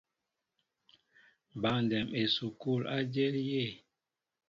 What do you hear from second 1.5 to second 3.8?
Băndɛm esukul a jȇl yé?